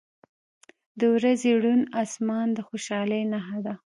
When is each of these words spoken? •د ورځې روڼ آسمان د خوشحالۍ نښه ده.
•د 0.99 1.01
ورځې 1.15 1.51
روڼ 1.63 1.81
آسمان 2.03 2.47
د 2.53 2.59
خوشحالۍ 2.67 3.23
نښه 3.33 3.59
ده. 3.65 3.73